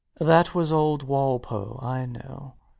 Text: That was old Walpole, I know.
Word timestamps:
That 0.19 0.55
was 0.55 0.73
old 0.73 1.03
Walpole, 1.03 1.77
I 1.79 2.07
know. 2.07 2.55